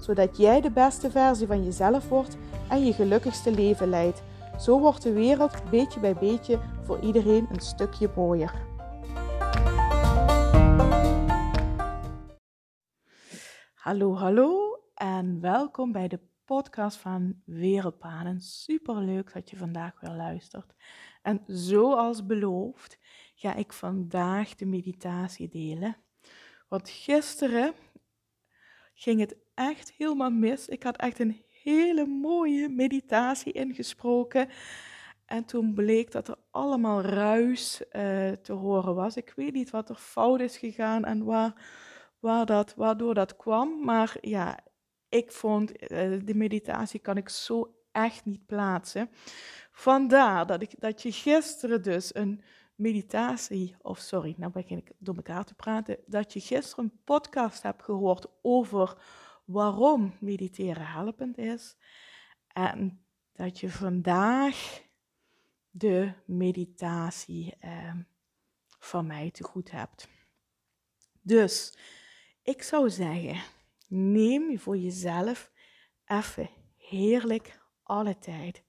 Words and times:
zodat 0.00 0.36
jij 0.36 0.60
de 0.60 0.70
beste 0.70 1.10
versie 1.10 1.46
van 1.46 1.64
jezelf 1.64 2.08
wordt 2.08 2.36
en 2.68 2.84
je 2.84 2.92
gelukkigste 2.92 3.50
leven 3.50 3.88
leidt. 3.88 4.22
Zo 4.58 4.80
wordt 4.80 5.02
de 5.02 5.12
wereld 5.12 5.70
beetje 5.70 6.00
bij 6.00 6.14
beetje 6.14 6.60
voor 6.82 7.00
iedereen 7.00 7.46
een 7.50 7.60
stukje 7.60 8.10
mooier. 8.16 8.68
Hallo, 13.74 14.14
hallo 14.14 14.82
en 14.94 15.40
welkom 15.40 15.92
bij 15.92 16.08
de 16.08 16.20
podcast 16.44 16.96
van 16.96 17.42
Wereldpaden. 17.44 18.40
Super 18.40 18.96
leuk 18.96 19.32
dat 19.32 19.50
je 19.50 19.56
vandaag 19.56 20.00
weer 20.00 20.14
luistert. 20.14 20.74
En 21.22 21.42
zoals 21.46 22.26
beloofd 22.26 22.98
ga 23.34 23.54
ik 23.54 23.72
vandaag 23.72 24.54
de 24.54 24.66
meditatie 24.66 25.48
delen. 25.48 25.96
Want 26.68 26.88
gisteren 26.88 27.74
ging 28.94 29.20
het 29.20 29.36
echt 29.60 29.92
helemaal 29.96 30.30
mis. 30.30 30.68
Ik 30.68 30.82
had 30.82 30.96
echt 30.96 31.18
een 31.18 31.42
hele 31.62 32.06
mooie 32.06 32.68
meditatie 32.68 33.52
ingesproken. 33.52 34.48
En 35.26 35.44
toen 35.44 35.74
bleek 35.74 36.10
dat 36.10 36.28
er 36.28 36.36
allemaal 36.50 37.02
ruis 37.02 37.82
uh, 37.92 38.30
te 38.30 38.52
horen 38.52 38.94
was. 38.94 39.16
Ik 39.16 39.32
weet 39.36 39.52
niet 39.52 39.70
wat 39.70 39.88
er 39.88 39.94
fout 39.94 40.40
is 40.40 40.56
gegaan 40.56 41.04
en 41.04 41.24
waar, 41.24 41.54
waar 42.18 42.46
dat, 42.46 42.74
waardoor 42.74 43.14
dat 43.14 43.36
kwam. 43.36 43.84
Maar 43.84 44.16
ja, 44.20 44.58
ik 45.08 45.32
vond 45.32 45.70
uh, 45.82 45.88
de 46.24 46.34
meditatie 46.34 47.00
kan 47.00 47.16
ik 47.16 47.28
zo 47.28 47.74
echt 47.92 48.24
niet 48.24 48.46
plaatsen. 48.46 49.10
Vandaar 49.72 50.46
dat, 50.46 50.62
ik, 50.62 50.74
dat 50.78 51.02
je 51.02 51.12
gisteren 51.12 51.82
dus 51.82 52.14
een 52.14 52.42
meditatie, 52.74 53.76
of 53.82 53.98
sorry, 53.98 54.34
nou 54.36 54.52
begin 54.52 54.78
ik 54.78 54.92
door 54.98 55.16
elkaar 55.16 55.44
te 55.44 55.54
praten, 55.54 55.96
dat 56.06 56.32
je 56.32 56.40
gisteren 56.40 56.84
een 56.84 57.00
podcast 57.04 57.62
hebt 57.62 57.82
gehoord 57.82 58.26
over 58.42 58.96
waarom 59.50 60.14
mediteren 60.20 60.86
helpend 60.86 61.38
is. 61.38 61.76
En 62.46 63.04
dat 63.32 63.60
je 63.60 63.70
vandaag 63.70 64.82
de 65.70 66.12
meditatie 66.26 67.56
eh, 67.58 67.94
van 68.78 69.06
mij 69.06 69.30
te 69.30 69.44
goed 69.44 69.70
hebt. 69.70 70.08
Dus 71.22 71.76
ik 72.42 72.62
zou 72.62 72.90
zeggen, 72.90 73.42
neem 73.88 74.58
voor 74.58 74.76
jezelf 74.76 75.50
even 76.06 76.50
heerlijk 76.76 77.60
alle 77.82 78.18
tijd. 78.18 78.62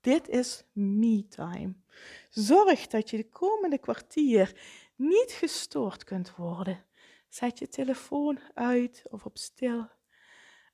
Dit 0.00 0.28
is 0.28 0.64
me-time. 0.72 1.74
Zorg 2.30 2.86
dat 2.86 3.10
je 3.10 3.16
de 3.16 3.28
komende 3.28 3.78
kwartier 3.78 4.60
niet 4.96 5.30
gestoord 5.30 6.04
kunt 6.04 6.36
worden. 6.36 6.84
Zet 7.28 7.58
je 7.58 7.68
telefoon 7.68 8.38
uit 8.54 9.04
of 9.10 9.24
op 9.24 9.38
stil 9.38 9.88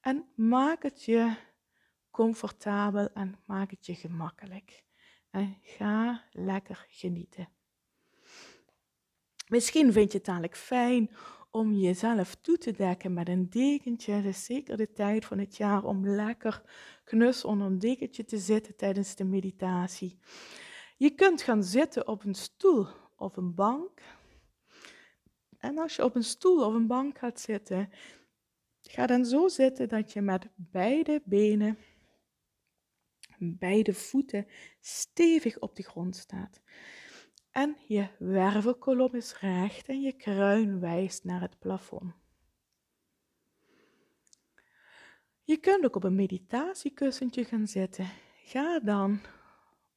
en 0.02 0.24
maak 0.34 0.82
het 0.82 1.04
je 1.04 1.34
comfortabel 2.10 3.08
en 3.12 3.38
maak 3.46 3.70
het 3.70 3.86
je 3.86 3.94
gemakkelijk. 3.94 4.84
En 5.30 5.58
ga 5.62 6.24
lekker 6.30 6.86
genieten. 6.88 7.48
Misschien 9.48 9.92
vind 9.92 10.12
je 10.12 10.18
het 10.18 10.26
dadelijk 10.26 10.56
fijn 10.56 11.10
om 11.50 11.72
jezelf 11.72 12.34
toe 12.34 12.58
te 12.58 12.72
dekken 12.72 13.12
met 13.12 13.28
een 13.28 13.50
dekentje. 13.50 14.12
Het 14.12 14.24
is 14.24 14.44
zeker 14.44 14.76
de 14.76 14.92
tijd 14.92 15.24
van 15.24 15.38
het 15.38 15.56
jaar 15.56 15.84
om 15.84 16.06
lekker 16.06 16.62
knus 17.04 17.44
onder 17.44 17.66
een 17.66 17.78
dekentje 17.78 18.24
te 18.24 18.38
zitten 18.38 18.76
tijdens 18.76 19.14
de 19.14 19.24
meditatie. 19.24 20.18
Je 20.96 21.10
kunt 21.10 21.42
gaan 21.42 21.64
zitten 21.64 22.08
op 22.08 22.24
een 22.24 22.34
stoel 22.34 22.86
of 23.16 23.36
een 23.36 23.54
bank. 23.54 24.00
En 25.58 25.78
als 25.78 25.96
je 25.96 26.04
op 26.04 26.14
een 26.14 26.24
stoel 26.24 26.66
of 26.66 26.74
een 26.74 26.86
bank 26.86 27.18
gaat 27.18 27.40
zitten, 27.40 27.90
Ga 28.92 29.06
dan 29.06 29.24
zo 29.24 29.48
zitten 29.48 29.88
dat 29.88 30.12
je 30.12 30.20
met 30.20 30.48
beide 30.54 31.22
benen, 31.24 31.78
beide 33.38 33.94
voeten 33.94 34.46
stevig 34.80 35.58
op 35.58 35.76
de 35.76 35.82
grond 35.82 36.16
staat. 36.16 36.60
En 37.50 37.76
je 37.86 38.08
wervelkolom 38.18 39.14
is 39.14 39.38
recht 39.38 39.88
en 39.88 40.00
je 40.00 40.12
kruin 40.12 40.80
wijst 40.80 41.24
naar 41.24 41.40
het 41.40 41.58
plafond. 41.58 42.14
Je 45.42 45.56
kunt 45.56 45.84
ook 45.84 45.96
op 45.96 46.04
een 46.04 46.14
meditatiekussentje 46.14 47.44
gaan 47.44 47.66
zitten. 47.66 48.08
Ga 48.44 48.80
dan 48.80 49.20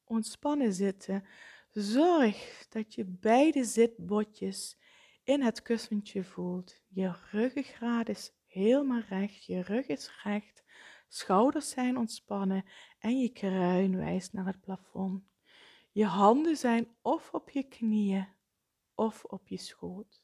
ontspannen 0.04 0.72
zitten. 0.72 1.24
Zorg 1.72 2.66
dat 2.68 2.94
je 2.94 3.04
beide 3.04 3.64
zitbotjes 3.64 4.78
in 5.24 5.42
het 5.42 5.62
kussentje 5.62 6.24
voelt. 6.24 6.82
Je 6.88 7.12
ruggengraat 7.30 8.08
is 8.08 8.35
helemaal 8.56 9.02
recht, 9.08 9.44
je 9.44 9.62
rug 9.62 9.86
is 9.86 10.10
recht, 10.22 10.64
schouders 11.08 11.70
zijn 11.70 11.96
ontspannen 11.96 12.64
en 12.98 13.20
je 13.20 13.28
kruin 13.28 13.96
wijst 13.96 14.32
naar 14.32 14.46
het 14.46 14.60
plafond. 14.60 15.24
Je 15.92 16.04
handen 16.04 16.56
zijn 16.56 16.96
of 17.02 17.32
op 17.32 17.50
je 17.50 17.62
knieën 17.62 18.28
of 18.94 19.24
op 19.24 19.48
je 19.48 19.56
schoot. 19.56 20.22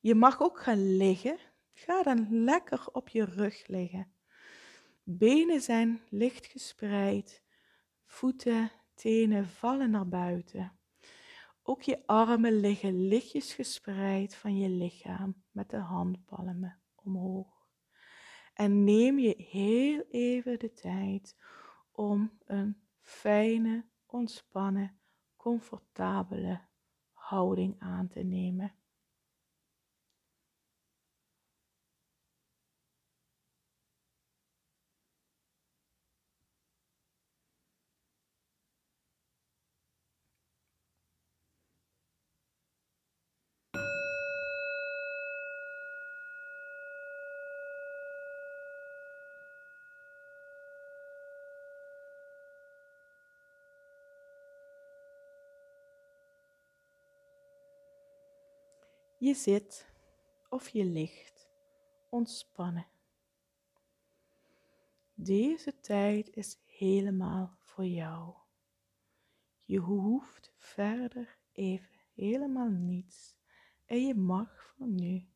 Je 0.00 0.14
mag 0.14 0.40
ook 0.40 0.60
gaan 0.60 0.96
liggen. 0.96 1.38
Ga 1.72 2.02
dan 2.02 2.26
lekker 2.44 2.86
op 2.92 3.08
je 3.08 3.24
rug 3.24 3.66
liggen. 3.66 4.12
Benen 5.02 5.60
zijn 5.60 6.00
licht 6.08 6.46
gespreid, 6.46 7.42
voeten, 8.04 8.70
tenen 8.94 9.48
vallen 9.48 9.90
naar 9.90 10.08
buiten. 10.08 10.78
Ook 11.62 11.82
je 11.82 12.06
armen 12.06 12.60
liggen 12.60 13.08
lichtjes 13.08 13.54
gespreid 13.54 14.34
van 14.34 14.58
je 14.58 14.68
lichaam 14.68 15.44
met 15.50 15.70
de 15.70 15.76
handpalmen 15.76 16.83
omhoog. 17.04 17.66
En 18.54 18.84
neem 18.84 19.18
je 19.18 19.34
heel 19.36 20.04
even 20.10 20.58
de 20.58 20.72
tijd 20.72 21.36
om 21.92 22.38
een 22.44 22.76
fijne, 23.00 23.84
ontspannen, 24.06 24.98
comfortabele 25.36 26.60
houding 27.12 27.76
aan 27.78 28.08
te 28.08 28.20
nemen. 28.20 28.74
Je 59.24 59.34
zit 59.34 59.92
of 60.48 60.68
je 60.68 60.84
ligt 60.84 61.50
ontspannen. 62.10 62.86
Deze 65.14 65.80
tijd 65.80 66.30
is 66.36 66.58
helemaal 66.66 67.56
voor 67.60 67.86
jou. 67.86 68.34
Je 69.64 69.78
hoeft 69.78 70.52
verder 70.56 71.38
even 71.52 71.96
helemaal 72.14 72.68
niets 72.68 73.36
en 73.84 74.06
je 74.06 74.14
mag 74.14 74.62
voor 74.62 74.88
nu 74.88 75.28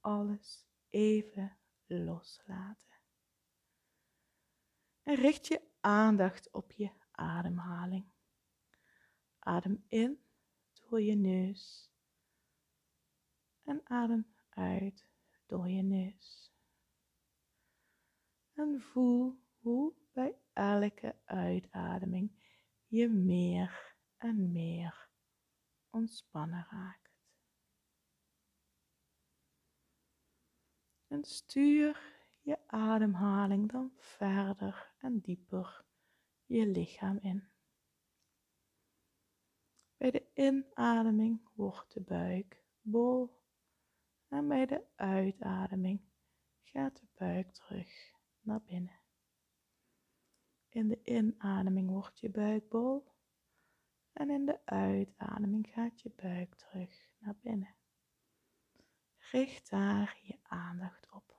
alles 0.00 0.66
even 0.88 1.58
loslaten. 1.86 2.94
En 5.02 5.14
richt 5.14 5.46
je 5.46 5.60
aandacht 5.80 6.50
op 6.50 6.72
je 6.72 6.90
ademhaling. 7.10 8.06
Adem 9.38 9.84
in 9.88 10.20
door 10.72 11.02
je 11.02 11.14
neus 11.14 11.94
en 13.66 13.80
adem 13.84 14.26
uit 14.48 15.06
door 15.46 15.68
je 15.68 15.82
neus. 15.82 16.52
En 18.52 18.80
voel 18.80 19.38
hoe 19.58 19.92
bij 20.12 20.34
elke 20.52 21.16
uitademing 21.24 22.30
je 22.86 23.08
meer 23.08 23.96
en 24.16 24.52
meer 24.52 25.08
ontspannen 25.90 26.66
raakt. 26.70 27.14
En 31.06 31.24
stuur 31.24 32.14
je 32.40 32.58
ademhaling 32.66 33.72
dan 33.72 33.92
verder 33.96 34.92
en 34.98 35.20
dieper 35.20 35.84
je 36.44 36.66
lichaam 36.66 37.18
in. 37.18 37.48
Bij 39.96 40.10
de 40.10 40.26
inademing 40.34 41.48
wordt 41.54 41.92
de 41.92 42.00
buik 42.00 42.64
bol 42.80 43.35
en 44.28 44.48
bij 44.48 44.66
de 44.66 44.84
uitademing 44.94 46.00
gaat 46.62 46.96
de 46.96 47.06
buik 47.14 47.52
terug 47.52 48.12
naar 48.40 48.62
binnen. 48.62 49.00
In 50.68 50.88
de 50.88 51.00
inademing 51.04 51.90
wordt 51.90 52.20
je 52.20 52.30
buik 52.30 52.68
bol 52.68 53.14
en 54.12 54.30
in 54.30 54.46
de 54.46 54.60
uitademing 54.64 55.66
gaat 55.66 56.00
je 56.00 56.12
buik 56.16 56.54
terug 56.54 57.08
naar 57.18 57.36
binnen. 57.40 57.74
Richt 59.30 59.70
daar 59.70 60.18
je 60.22 60.38
aandacht 60.42 61.10
op. 61.10 61.35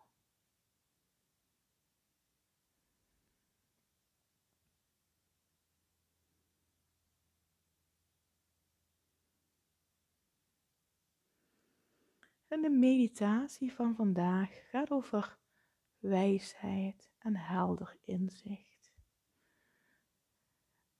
En 12.47 12.61
de 12.61 12.69
meditatie 12.69 13.73
van 13.73 13.95
vandaag 13.95 14.69
gaat 14.69 14.91
over 14.91 15.38
wijsheid 15.97 17.11
en 17.17 17.35
helder 17.35 17.97
inzicht. 18.01 18.94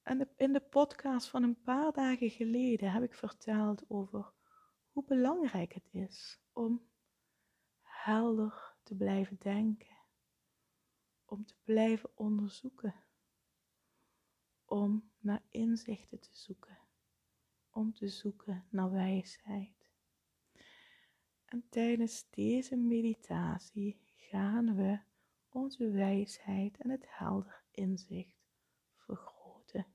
En 0.02 0.30
in 0.36 0.54
de 0.54 0.62
podcast 0.62 1.28
van 1.28 1.44
een 1.44 1.62
paar 1.62 1.92
dagen 1.92 2.30
geleden 2.30 2.92
heb 2.92 3.04
ik 3.04 3.14
verteld 3.14 3.90
over 3.90 4.34
hoe 4.90 5.04
belangrijk 5.06 5.74
het 5.74 5.88
is 5.92 6.40
om 6.54 6.90
helder 7.82 8.76
te 8.84 8.96
blijven 8.96 9.38
denken, 9.40 9.98
om 11.26 11.46
te 11.46 11.56
blijven 11.64 12.10
onderzoeken, 12.16 12.96
om 14.66 15.12
naar 15.20 15.44
inzichten 15.50 16.20
te 16.20 16.30
zoeken, 16.32 16.78
om 17.70 17.94
te 17.94 18.08
zoeken 18.08 18.66
naar 18.70 18.92
wijsheid. 18.92 19.77
En 21.48 21.66
tijdens 21.70 22.30
deze 22.30 22.76
meditatie 22.76 24.00
gaan 24.16 24.76
we 24.76 25.00
onze 25.50 25.90
wijsheid 25.90 26.78
en 26.78 26.90
het 26.90 27.06
helder 27.08 27.64
inzicht 27.72 28.38
vergroten. 28.96 29.86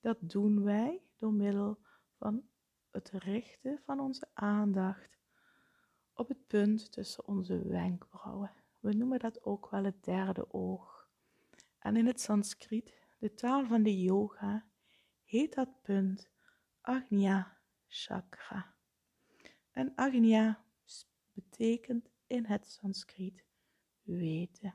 Dat 0.00 0.18
doen 0.20 0.62
wij 0.62 1.02
door 1.16 1.32
middel 1.32 1.78
van 2.18 2.48
het 2.90 3.10
richten 3.10 3.80
van 3.84 4.00
onze 4.00 4.28
aandacht 4.32 5.18
op 6.14 6.28
het 6.28 6.46
punt 6.46 6.92
tussen 6.92 7.26
onze 7.26 7.68
wenkbrauwen. 7.68 8.52
We 8.80 8.92
noemen 8.92 9.18
dat 9.18 9.44
ook 9.44 9.70
wel 9.70 9.84
het 9.84 10.04
derde 10.04 10.52
oog. 10.52 11.08
En 11.78 11.96
in 11.96 12.06
het 12.06 12.20
Sanskriet, 12.20 12.94
de 13.18 13.34
taal 13.34 13.66
van 13.66 13.82
de 13.82 14.00
yoga, 14.00 14.66
heet 15.22 15.54
dat 15.54 15.82
punt 15.82 16.30
Agnya 16.80 17.61
chakra. 17.92 18.74
En 19.72 19.92
Agnya 19.96 20.64
betekent 21.32 22.10
in 22.26 22.44
het 22.44 22.66
Sanskriet 22.66 23.44
weten. 24.02 24.74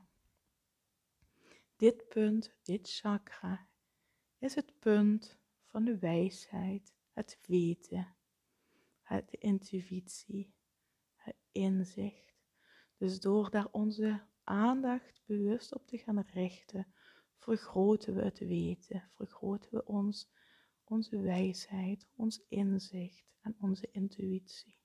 Dit 1.76 2.08
punt, 2.08 2.54
dit 2.62 2.88
chakra, 2.90 3.68
is 4.38 4.54
het 4.54 4.78
punt 4.78 5.38
van 5.64 5.84
de 5.84 5.98
wijsheid, 5.98 6.94
het 7.12 7.38
weten, 7.46 8.14
het 9.02 9.32
intuïtie, 9.32 10.54
het 11.14 11.36
inzicht. 11.52 12.34
Dus 12.96 13.20
door 13.20 13.50
daar 13.50 13.68
onze 13.70 14.26
aandacht 14.44 15.22
bewust 15.24 15.74
op 15.74 15.86
te 15.86 15.98
gaan 15.98 16.20
richten, 16.20 16.94
vergroten 17.36 18.14
we 18.14 18.22
het 18.22 18.38
weten, 18.38 19.10
vergroten 19.14 19.70
we 19.70 19.84
ons 19.84 20.30
onze 20.90 21.20
wijsheid, 21.20 22.06
ons 22.14 22.44
inzicht 22.48 23.24
en 23.40 23.56
onze 23.60 23.88
intuïtie. 23.90 24.76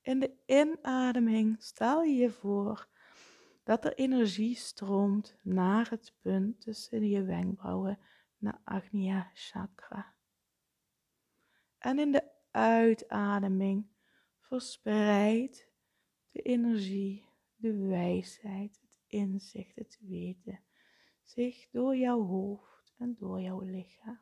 In 0.00 0.20
de 0.20 0.34
inademing 0.46 1.62
stel 1.62 2.02
je 2.02 2.14
je 2.14 2.30
voor 2.30 2.88
dat 3.62 3.84
er 3.84 3.94
energie 3.94 4.56
stroomt 4.56 5.36
naar 5.42 5.90
het 5.90 6.14
punt 6.20 6.60
tussen 6.60 7.08
je 7.08 7.22
wenkbrauwen, 7.22 7.98
naar 8.36 8.60
Agnya 8.64 9.30
Chakra. 9.34 10.14
En 11.78 11.98
in 11.98 12.12
de 12.12 12.30
uitademing 12.50 13.86
verspreidt 14.38 15.68
de 16.30 16.42
energie, 16.42 17.28
de 17.56 17.76
wijsheid, 17.76 18.80
het 18.80 18.98
inzicht, 19.06 19.74
het 19.74 19.98
weten 20.00 20.64
zich 21.24 21.70
door 21.70 21.96
jouw 21.96 22.22
hoofd 22.22 22.94
en 22.98 23.14
door 23.18 23.40
jouw 23.40 23.60
lichaam. 23.60 24.20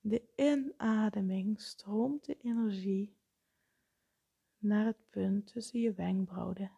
De 0.00 0.32
inademing 0.36 1.60
stroomt 1.60 2.24
de 2.24 2.36
energie 2.36 3.16
naar 4.58 4.86
het 4.86 5.10
punt 5.10 5.46
tussen 5.46 5.80
je 5.80 5.92
wenkbrauwen, 5.92 6.72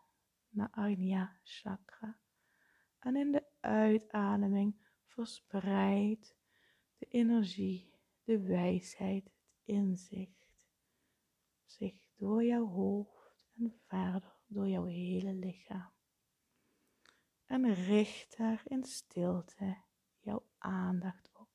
naar 0.48 0.70
Agnya 0.70 1.36
chakra. 1.42 2.18
En 2.98 3.16
in 3.16 3.32
de 3.32 3.44
uitademing 3.60 4.76
verspreidt 5.04 6.36
de 6.98 7.06
energie, 7.08 7.94
de 8.24 8.40
wijsheid, 8.40 9.24
het 9.24 9.34
inzicht 9.62 10.42
zich 11.64 12.08
door 12.16 12.44
jouw 12.44 12.66
hoofd 12.66 13.34
en 13.56 13.74
verder 13.86 14.34
door 14.46 14.68
jouw 14.68 14.84
hele 14.84 15.34
lichaam 15.34 15.91
en 17.52 17.74
richt 17.74 18.36
daar 18.36 18.62
in 18.64 18.84
stilte. 18.84 19.76
Jouw 20.20 20.42
aandacht 20.58 21.30
op. 21.32 21.48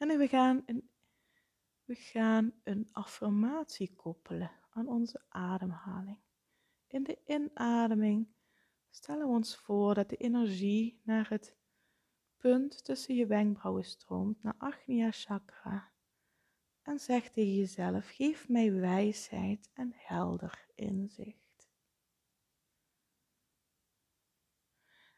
En 0.00 0.18
we 0.18 0.28
gaan, 0.28 0.62
een, 0.66 0.90
we 1.84 1.94
gaan 1.94 2.52
een 2.64 2.88
affirmatie 2.92 3.94
koppelen 3.94 4.50
aan 4.70 4.88
onze 4.88 5.22
ademhaling. 5.28 6.18
In 6.86 7.02
de 7.02 7.18
inademing 7.26 8.28
stellen 8.90 9.26
we 9.26 9.32
ons 9.32 9.56
voor 9.56 9.94
dat 9.94 10.08
de 10.08 10.16
energie 10.16 11.00
naar 11.04 11.28
het 11.28 11.56
punt 12.36 12.84
tussen 12.84 13.14
je 13.14 13.26
wenkbrauwen 13.26 13.84
stroomt, 13.84 14.42
naar 14.42 14.54
Agnya 14.58 15.10
Chakra. 15.10 15.92
En 16.82 16.98
zeg 16.98 17.30
tegen 17.30 17.54
jezelf, 17.54 18.08
geef 18.08 18.48
mij 18.48 18.72
wijsheid 18.72 19.70
en 19.72 19.92
helder 19.96 20.66
inzicht. 20.74 21.70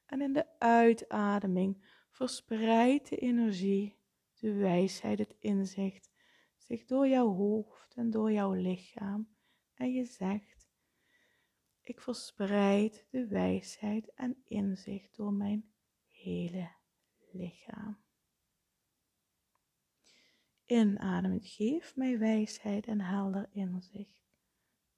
En 0.06 0.20
in 0.20 0.32
de 0.32 0.58
uitademing 0.58 1.84
verspreidt 2.10 3.08
de 3.08 3.16
energie 3.16 4.00
de 4.42 4.52
wijsheid, 4.52 5.18
het 5.18 5.36
inzicht 5.38 6.10
zich 6.56 6.84
door 6.84 7.08
jouw 7.08 7.34
hoofd 7.34 7.94
en 7.94 8.10
door 8.10 8.32
jouw 8.32 8.52
lichaam. 8.52 9.28
En 9.74 9.92
je 9.92 10.04
zegt, 10.04 10.68
ik 11.80 12.00
verspreid 12.00 13.06
de 13.10 13.26
wijsheid 13.26 14.14
en 14.14 14.42
inzicht 14.44 15.16
door 15.16 15.32
mijn 15.32 15.72
hele 16.08 16.70
lichaam. 17.32 18.02
Inademend, 20.64 21.46
geef 21.46 21.96
mij 21.96 22.18
wijsheid 22.18 22.86
en 22.86 23.00
helder 23.00 23.48
inzicht. 23.52 24.22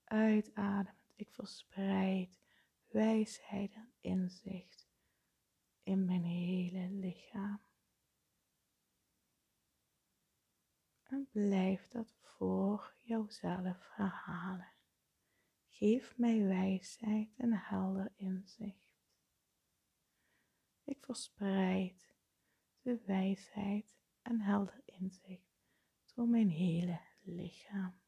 Uitademend, 0.04 0.96
ik 1.14 1.30
verspreid 1.30 2.40
wijsheid 2.86 3.72
en 3.74 3.92
inzicht 4.00 4.88
in 5.82 6.04
mijn 6.04 6.24
hele 6.24 6.88
lichaam. 6.90 7.60
En 11.14 11.28
blijf 11.32 11.88
dat 11.88 12.14
voor 12.20 12.94
jouzelf 13.00 13.88
herhalen. 13.90 14.72
Geef 15.68 16.18
mij 16.18 16.46
wijsheid 16.46 17.34
en 17.36 17.52
helder 17.52 18.12
inzicht. 18.16 18.92
Ik 20.84 21.04
verspreid 21.04 22.14
de 22.82 23.02
wijsheid 23.06 23.96
en 24.22 24.40
helder 24.40 24.82
inzicht 24.84 25.62
door 26.14 26.28
mijn 26.28 26.50
hele 26.50 27.00
lichaam. 27.22 28.03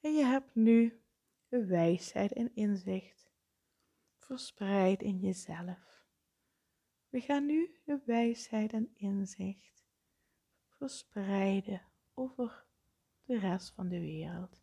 En 0.00 0.14
je 0.14 0.24
hebt 0.24 0.54
nu 0.54 1.02
wijsheid 1.48 2.32
en 2.32 2.54
inzicht 2.54 3.30
verspreid 4.16 5.02
in 5.02 5.18
jezelf. 5.18 6.06
We 7.08 7.20
gaan 7.20 7.46
nu 7.46 7.74
de 7.84 8.00
wijsheid 8.04 8.72
en 8.72 8.90
inzicht 8.94 9.86
verspreiden 10.66 11.82
over 12.14 12.64
de 13.24 13.38
rest 13.38 13.70
van 13.70 13.88
de 13.88 14.00
wereld. 14.00 14.60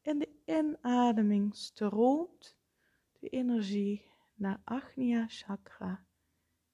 In 0.00 0.18
de 0.18 0.28
inademing 0.44 1.56
stroomt 1.56 2.56
de 3.18 3.28
energie 3.28 4.10
naar 4.34 4.60
Agnya 4.64 5.26
Chakra. 5.28 6.04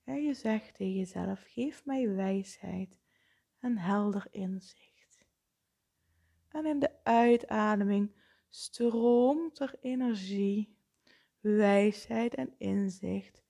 En 0.05 0.23
je 0.23 0.35
zegt 0.35 0.75
tegen 0.75 0.97
jezelf, 0.97 1.43
geef 1.43 1.85
mij 1.85 2.09
wijsheid 2.09 3.01
en 3.59 3.79
helder 3.79 4.27
inzicht. 4.31 4.96
En 6.57 6.67
in 6.67 6.79
de 6.79 7.05
uitademing 7.05 8.15
stroomt 8.49 9.59
er 9.59 9.75
energie, 9.81 10.79
wijsheid 11.41 12.35
en 12.35 12.55
inzicht 12.59 13.43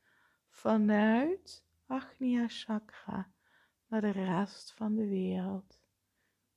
vanuit 0.48 1.66
Agnya 1.86 2.48
Chakra 2.48 3.32
naar 3.86 4.00
de 4.00 4.10
rest 4.10 4.72
van 4.72 4.94
de 4.94 5.06
wereld. 5.06 5.80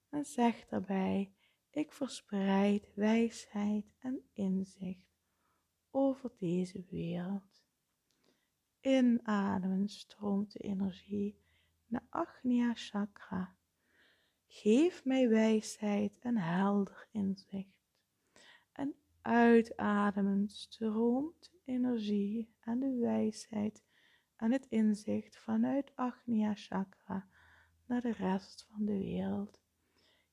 En 0.10 0.26
zeg 0.26 0.68
daarbij, 0.68 1.34
ik 1.70 1.92
verspreid 1.92 2.92
wijsheid 2.96 3.86
en 4.00 4.30
inzicht 4.34 5.20
over 5.92 6.32
deze 6.38 6.86
wereld. 6.90 7.64
Inademen 8.80 9.90
stroomt 9.90 10.52
de 10.52 10.60
energie 10.60 11.42
naar 11.86 12.06
Agnya 12.10 12.72
Chakra. 12.74 13.59
Geef 14.52 15.06
mij 15.06 15.30
wijsheid 15.30 16.20
en 16.20 16.38
helder 16.38 17.08
inzicht. 17.12 17.88
En 18.72 18.96
uitademen 19.22 20.50
stroomt 20.50 21.52
energie 21.66 22.54
en 22.60 22.80
de 22.80 22.96
wijsheid 22.96 23.84
en 24.36 24.52
het 24.52 24.66
inzicht 24.70 25.38
vanuit 25.38 25.92
Agnya 25.96 26.56
Chakra 26.56 27.28
naar 27.86 28.02
de 28.02 28.12
rest 28.12 28.68
van 28.72 28.86
de 28.86 28.98
wereld. 28.98 29.60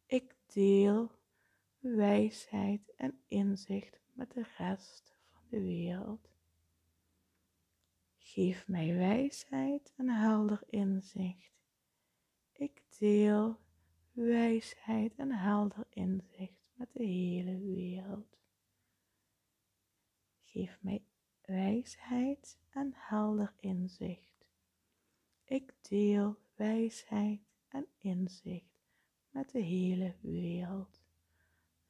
Ik 0.07 0.37
deel 0.47 1.13
wijsheid 1.79 2.95
en 2.97 3.21
inzicht 3.29 4.01
met 4.13 4.33
de 4.33 4.45
rest 4.59 5.17
van 5.33 5.43
de 5.49 5.61
wereld. 5.61 6.29
Geef 8.17 8.69
mij 8.69 8.95
wijsheid 8.95 9.93
en 9.97 10.09
helder 10.09 10.63
inzicht. 10.67 11.53
Ik 12.53 12.83
deel 12.99 13.65
wijsheid 14.17 15.15
en 15.17 15.33
helder 15.33 15.87
inzicht 15.91 16.69
met 16.75 16.89
de 16.93 17.05
hele 17.05 17.59
wereld. 17.59 18.39
Geef 20.45 20.79
mij 20.81 21.05
wijsheid 21.45 22.59
en 22.71 22.93
helder 22.95 23.55
inzicht. 23.61 24.47
Ik 25.45 25.75
deel 25.89 26.37
wijsheid 26.55 27.41
en 27.69 27.87
inzicht 27.99 28.81
met 29.31 29.51
de 29.51 29.61
hele 29.61 30.15
wereld. 30.21 31.01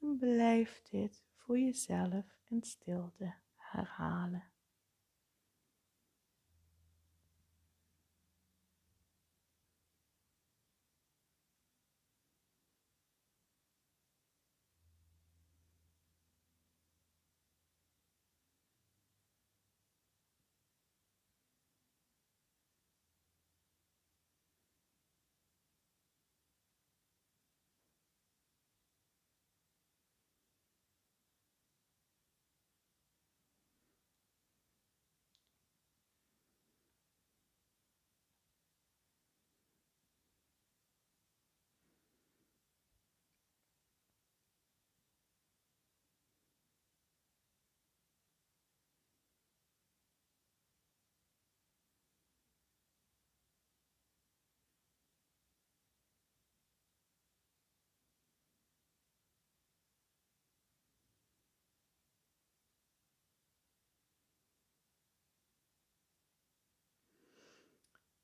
En 0.01 0.17
blijf 0.17 0.83
dit 0.83 1.23
voor 1.35 1.59
jezelf 1.59 2.25
in 2.45 2.63
stilte 2.63 3.35
herhalen. 3.57 4.45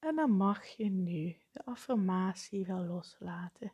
En 0.03 0.17
dan 0.17 0.31
mag 0.31 0.67
je 0.67 0.85
nu 0.85 1.37
de 1.51 1.65
affirmatie 1.65 2.67
wel 2.67 2.85
loslaten. 2.85 3.73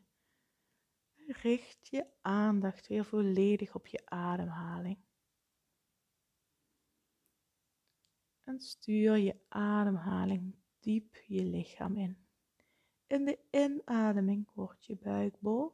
Richt 1.26 1.88
je 1.88 2.06
aandacht 2.20 2.86
weer 2.86 3.04
volledig 3.04 3.74
op 3.74 3.86
je 3.86 4.06
ademhaling. 4.06 4.98
En 8.44 8.60
stuur 8.60 9.16
je 9.16 9.40
ademhaling 9.48 10.54
diep 10.80 11.16
je 11.26 11.42
lichaam 11.42 11.96
in. 11.96 12.26
In 13.06 13.24
de 13.24 13.38
inademing 13.50 14.48
wordt 14.54 14.86
je 14.86 14.96
buik 14.96 15.40
bol. 15.40 15.72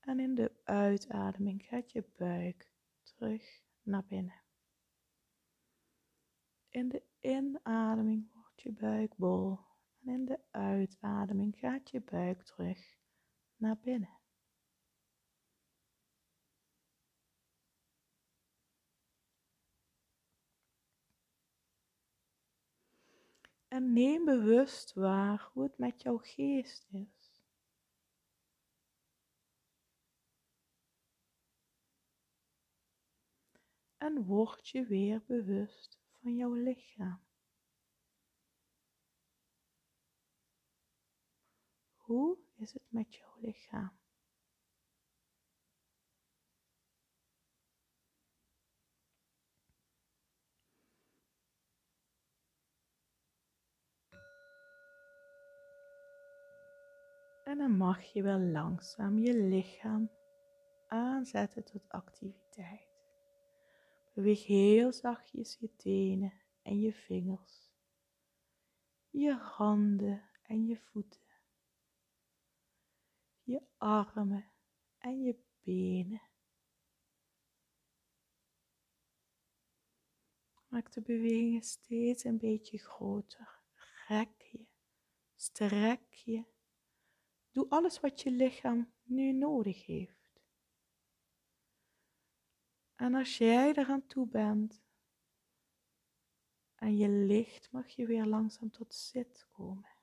En 0.00 0.20
in 0.20 0.34
de 0.34 0.52
uitademing 0.64 1.64
gaat 1.64 1.92
je 1.92 2.04
buik 2.16 2.70
terug 3.02 3.62
naar 3.82 4.04
binnen. 4.04 4.42
In 6.68 6.88
de 6.88 7.02
inademing 7.20 8.33
je 8.64 8.72
buik 8.72 9.16
bol 9.16 9.58
en 10.00 10.12
in 10.12 10.24
de 10.24 10.40
uitademing 10.50 11.58
gaat 11.58 11.90
je 11.90 12.00
buik 12.00 12.42
terug 12.42 12.96
naar 13.56 13.78
binnen. 13.78 14.18
En 23.68 23.92
neem 23.92 24.24
bewust 24.24 24.92
waar 24.92 25.50
hoe 25.52 25.62
het 25.62 25.78
met 25.78 26.02
jouw 26.02 26.18
geest 26.18 26.86
is. 26.90 27.42
En 33.96 34.24
word 34.24 34.68
je 34.68 34.84
weer 34.86 35.22
bewust 35.26 36.00
van 36.20 36.36
jouw 36.36 36.52
lichaam. 36.52 37.33
Hoe 42.04 42.38
is 42.56 42.72
het 42.72 42.82
met 42.88 43.14
jouw 43.14 43.34
lichaam? 43.40 43.92
En 57.44 57.58
dan 57.58 57.76
mag 57.76 58.02
je 58.02 58.22
wel 58.22 58.38
langzaam 58.38 59.18
je 59.18 59.38
lichaam 59.38 60.10
aanzetten 60.86 61.64
tot 61.64 61.88
activiteit. 61.88 62.88
Beweeg 64.14 64.46
heel 64.46 64.92
zachtjes 64.92 65.56
je 65.60 65.76
tenen 65.76 66.32
en 66.62 66.80
je 66.80 66.92
vingers, 66.92 67.72
je 69.10 69.32
handen 69.32 70.30
en 70.42 70.66
je 70.66 70.78
voeten 70.78 71.23
je 73.44 73.62
armen 73.76 74.52
en 74.98 75.22
je 75.22 75.36
benen. 75.62 76.22
Maak 80.68 80.92
de 80.92 81.02
bewegingen 81.02 81.62
steeds 81.62 82.24
een 82.24 82.38
beetje 82.38 82.78
groter. 82.78 83.62
Rek 84.08 84.42
je, 84.42 84.66
strek 85.34 86.12
je. 86.12 86.44
Doe 87.50 87.68
alles 87.68 88.00
wat 88.00 88.20
je 88.20 88.30
lichaam 88.30 88.92
nu 89.02 89.32
nodig 89.32 89.86
heeft. 89.86 90.42
En 92.94 93.14
als 93.14 93.38
jij 93.38 93.74
eraan 93.74 94.06
toe 94.06 94.28
bent 94.28 94.82
en 96.74 96.96
je 96.96 97.08
ligt, 97.08 97.70
mag 97.70 97.88
je 97.88 98.06
weer 98.06 98.26
langzaam 98.26 98.70
tot 98.70 98.94
zit 98.94 99.46
komen. 99.52 99.93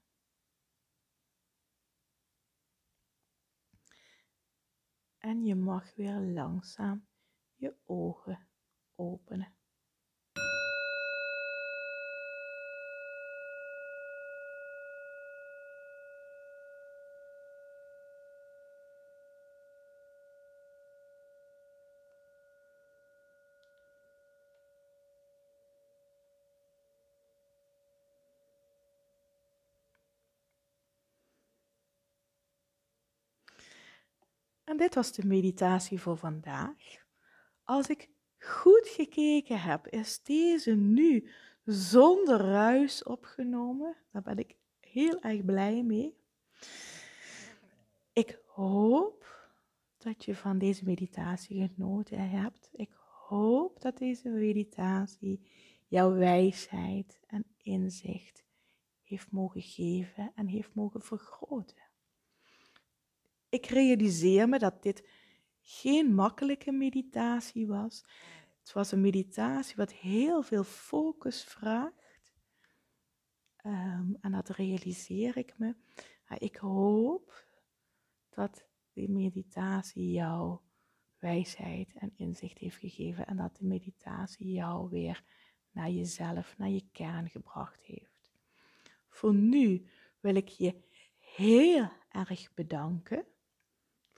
En 5.22 5.46
je 5.46 5.56
mag 5.56 5.96
weer 5.96 6.20
langzaam 6.20 7.08
je 7.56 7.76
ogen 7.86 8.48
openen. 8.96 9.56
En 34.72 34.78
dit 34.78 34.96
was 34.96 35.12
de 35.12 35.26
meditatie 35.26 36.02
voor 36.02 36.18
vandaag. 36.18 37.06
Als 37.64 37.88
ik 37.88 38.10
goed 38.40 38.88
gekeken 38.88 39.62
heb, 39.62 39.88
is 39.88 40.24
deze 40.24 40.72
nu 40.76 41.30
zonder 41.66 42.40
ruis 42.40 43.04
opgenomen. 43.04 43.96
Daar 44.12 44.22
ben 44.22 44.38
ik 44.38 44.56
heel 44.80 45.22
erg 45.22 45.46
blij 45.46 45.84
mee. 45.84 46.18
Ik 48.14 48.40
hoop 48.46 49.50
dat 49.98 50.26
je 50.26 50.36
van 50.36 50.58
deze 50.58 50.84
meditatie 50.86 51.68
genoten 51.68 52.30
hebt. 52.30 52.70
Ik 52.74 52.92
hoop 53.28 53.82
dat 53.82 53.98
deze 53.98 54.30
meditatie 54.30 55.42
jouw 55.88 56.14
wijsheid 56.14 57.20
en 57.28 57.46
inzicht 57.58 58.44
heeft 59.02 59.32
mogen 59.32 59.62
geven 59.62 60.32
en 60.36 60.48
heeft 60.48 60.74
mogen 60.74 61.02
vergroten 61.02 61.91
ik 63.52 63.66
realiseer 63.66 64.50
me 64.50 64.60
dat 64.60 64.84
dit 64.84 65.08
geen 65.62 66.14
makkelijke 66.14 66.72
meditatie 66.72 67.68
was. 67.68 68.06
Het 68.60 68.74
was 68.74 68.92
een 68.92 69.02
meditatie 69.02 69.76
wat 69.76 69.92
heel 69.92 70.42
veel 70.42 70.64
focus 70.64 71.44
vraagt. 71.44 72.20
Ehm, 73.56 74.14
en 74.22 74.32
dat 74.32 74.50
realiseer 74.50 75.38
ik 75.38 75.58
me. 75.58 75.76
ik 76.38 76.56
hoop 76.56 77.46
dat 78.30 78.66
die 78.94 79.10
meditatie 79.10 80.12
jou 80.12 80.60
wijsheid 81.20 81.94
en 81.94 82.12
inzicht 82.16 82.58
heeft 82.58 82.78
gegeven. 82.78 83.26
En 83.26 83.38
dat 83.38 83.58
de 83.58 83.66
meditatie 83.66 84.52
jou 84.52 84.90
weer 84.90 85.24
naar 85.72 85.90
jezelf, 85.90 86.58
naar 86.58 86.70
je 86.70 86.86
kern 86.92 87.30
gebracht 87.30 87.84
heeft. 87.84 88.32
Voor 89.10 89.34
nu 89.34 89.86
wil 90.20 90.36
ik 90.36 90.48
je 90.48 90.76
heel 91.18 91.90
erg 92.10 92.54
bedanken 92.54 93.26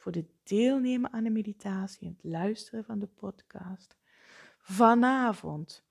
voor 0.04 0.12
het 0.12 0.30
deelnemen 0.44 1.14
aan 1.14 1.24
de 1.24 1.30
meditatie 1.30 2.08
en 2.08 2.14
het 2.22 2.32
luisteren 2.32 2.84
van 2.84 3.00
de 3.00 3.08
podcast. 3.08 3.98
Vanavond 4.62 5.86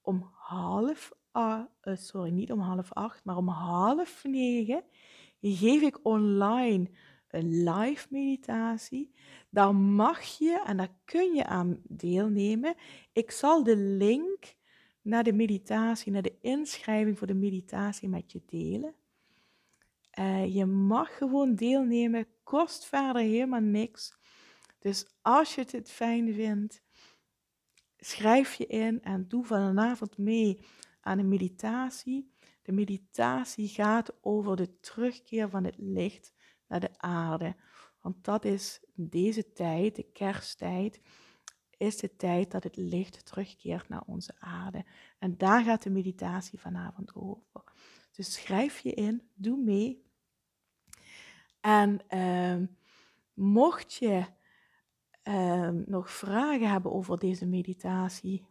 om 0.00 0.30
half, 0.32 1.12
uh, 1.32 1.62
sorry, 1.82 2.30
niet 2.30 2.52
om 2.52 2.60
half 2.60 2.92
acht, 2.92 3.24
maar 3.24 3.36
om 3.36 3.48
half 3.48 4.24
negen 4.24 4.84
geef 5.40 5.82
ik 5.82 5.98
online 6.02 6.90
een 7.28 7.70
live 7.70 8.06
meditatie. 8.10 9.14
Daar 9.50 9.74
mag 9.74 10.22
je 10.24 10.62
en 10.66 10.76
daar 10.76 10.94
kun 11.04 11.34
je 11.34 11.46
aan 11.46 11.80
deelnemen. 11.82 12.74
Ik 13.12 13.30
zal 13.30 13.62
de 13.62 13.76
link 13.76 14.56
naar 15.02 15.24
de 15.24 15.32
meditatie, 15.32 16.12
naar 16.12 16.22
de 16.22 16.38
inschrijving 16.40 17.18
voor 17.18 17.26
de 17.26 17.34
meditatie 17.34 18.08
met 18.08 18.32
je 18.32 18.42
delen. 18.46 18.94
Uh, 20.18 20.54
je 20.54 20.66
mag 20.66 21.16
gewoon 21.16 21.54
deelnemen, 21.54 22.26
kost 22.48 22.84
verder 22.84 23.22
helemaal 23.22 23.60
niks. 23.60 24.18
Dus 24.78 25.06
als 25.22 25.54
je 25.54 25.64
het 25.70 25.90
fijn 25.90 26.34
vindt, 26.34 26.82
schrijf 27.96 28.54
je 28.54 28.66
in 28.66 29.02
en 29.02 29.28
doe 29.28 29.44
vanavond 29.44 30.18
mee 30.18 30.60
aan 31.00 31.18
een 31.18 31.28
meditatie. 31.28 32.32
De 32.62 32.72
meditatie 32.72 33.68
gaat 33.68 34.12
over 34.20 34.56
de 34.56 34.80
terugkeer 34.80 35.48
van 35.48 35.64
het 35.64 35.74
licht 35.78 36.32
naar 36.66 36.80
de 36.80 36.98
aarde. 36.98 37.56
Want 38.00 38.24
dat 38.24 38.44
is 38.44 38.84
deze 38.94 39.52
tijd, 39.52 39.96
de 39.96 40.12
kersttijd, 40.12 41.00
is 41.76 41.96
de 41.96 42.16
tijd 42.16 42.50
dat 42.50 42.64
het 42.64 42.76
licht 42.76 43.26
terugkeert 43.26 43.88
naar 43.88 44.02
onze 44.06 44.34
aarde. 44.38 44.84
En 45.18 45.36
daar 45.36 45.64
gaat 45.64 45.82
de 45.82 45.90
meditatie 45.90 46.60
vanavond 46.60 47.14
over. 47.14 47.72
Dus 48.12 48.32
schrijf 48.32 48.78
je 48.78 48.92
in, 48.92 49.30
doe 49.34 49.56
mee. 49.56 50.07
En 51.60 52.00
uh, 52.08 52.66
mocht 53.34 53.94
je 53.94 54.24
uh, 55.24 55.68
nog 55.68 56.10
vragen 56.10 56.70
hebben 56.70 56.92
over 56.92 57.18
deze 57.18 57.46
meditatie, 57.46 58.46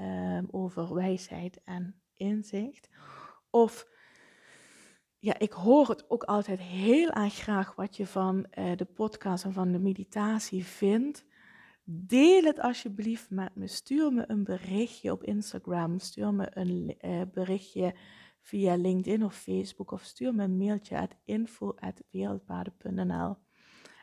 uh, 0.00 0.42
over 0.50 0.94
wijsheid 0.94 1.60
en 1.64 2.00
inzicht, 2.14 2.88
of 3.50 3.92
ja, 5.24 5.38
ik 5.38 5.52
hoor 5.52 5.88
het 5.88 6.10
ook 6.10 6.24
altijd 6.24 6.60
heel 6.60 7.10
erg 7.10 7.34
graag 7.34 7.74
wat 7.74 7.96
je 7.96 8.06
van 8.06 8.46
uh, 8.58 8.76
de 8.76 8.84
podcast 8.84 9.44
en 9.44 9.52
van 9.52 9.72
de 9.72 9.78
meditatie 9.78 10.64
vindt. 10.64 11.24
Deel 11.84 12.42
het 12.42 12.60
alsjeblieft 12.60 13.30
met 13.30 13.54
me. 13.54 13.66
Stuur 13.66 14.12
me 14.12 14.24
een 14.26 14.44
berichtje 14.44 15.12
op 15.12 15.22
Instagram. 15.22 15.98
Stuur 15.98 16.34
me 16.34 16.46
een 16.50 16.96
uh, 17.00 17.20
berichtje 17.32 17.94
via 18.44 18.76
LinkedIn 18.76 19.24
of 19.24 19.34
Facebook 19.34 19.90
of 19.90 20.02
stuur 20.02 20.34
me 20.34 20.42
een 20.42 20.56
mailtje 20.56 20.98
at 20.98 21.16
info.wereldpaden.nl. 21.24 23.36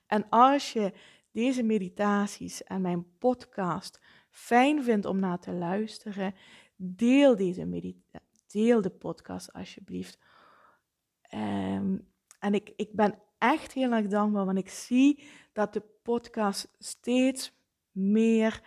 En 0.07 0.29
als 0.29 0.73
je 0.73 0.93
deze 1.31 1.63
meditaties 1.63 2.63
en 2.63 2.81
mijn 2.81 3.17
podcast 3.17 3.99
fijn 4.29 4.83
vindt 4.83 5.05
om 5.05 5.19
naar 5.19 5.39
te 5.39 5.51
luisteren, 5.51 6.35
deel 6.75 7.35
deze 7.35 7.65
meditatie, 7.65 8.43
deel 8.47 8.81
de 8.81 8.89
podcast 8.89 9.53
alsjeblieft. 9.53 10.19
Um, 11.33 12.09
en 12.39 12.53
ik, 12.53 12.73
ik 12.75 12.93
ben 12.93 13.19
echt 13.37 13.71
heel 13.71 13.91
erg 13.91 14.07
dankbaar, 14.07 14.45
want 14.45 14.57
ik 14.57 14.69
zie 14.69 15.23
dat 15.53 15.73
de 15.73 15.83
podcast 16.03 16.71
steeds 16.77 17.59
meer 17.91 18.61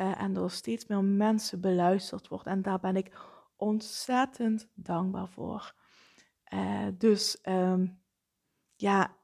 uh, 0.00 0.22
en 0.22 0.32
door 0.32 0.50
steeds 0.50 0.86
meer 0.86 1.04
mensen 1.04 1.60
beluisterd 1.60 2.28
wordt. 2.28 2.46
En 2.46 2.62
daar 2.62 2.80
ben 2.80 2.96
ik 2.96 3.35
ontzettend 3.56 4.68
dankbaar 4.74 5.28
voor. 5.28 5.74
Uh, 6.54 6.86
dus 6.98 7.38
um, 7.42 8.00
ja, 8.74 9.16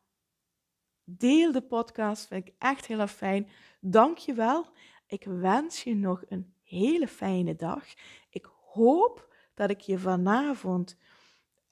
deel 1.04 1.52
de 1.52 1.62
podcast, 1.62 2.26
vind 2.26 2.48
ik 2.48 2.54
echt 2.58 2.86
heel 2.86 2.98
erg 2.98 3.12
fijn. 3.12 3.48
Dank 3.80 4.18
je 4.18 4.34
wel. 4.34 4.66
Ik 5.06 5.24
wens 5.24 5.82
je 5.82 5.94
nog 5.94 6.22
een 6.28 6.54
hele 6.62 7.08
fijne 7.08 7.56
dag. 7.56 7.84
Ik 8.30 8.48
hoop 8.64 9.34
dat 9.54 9.70
ik 9.70 9.80
je 9.80 9.98
vanavond, 9.98 10.96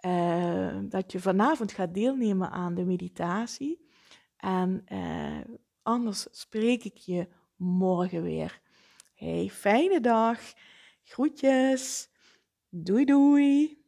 uh, 0.07 0.79
dat 0.83 1.13
je 1.13 1.21
vanavond 1.21 1.73
gaat 1.73 1.95
deelnemen 1.95 2.51
aan 2.51 2.75
de 2.75 2.85
meditatie. 2.85 3.89
En 4.37 4.85
uh, 4.93 5.57
anders 5.83 6.27
spreek 6.31 6.85
ik 6.85 6.97
je 6.97 7.29
morgen 7.57 8.23
weer. 8.23 8.61
Hey, 9.15 9.49
fijne 9.49 10.01
dag. 10.01 10.39
Groetjes. 11.03 12.10
Doei 12.73 13.05
doei! 13.05 13.80